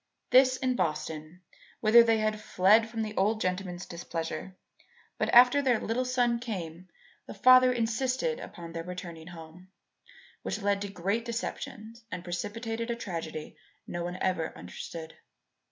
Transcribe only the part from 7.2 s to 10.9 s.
the father insisted upon their returning home, which led to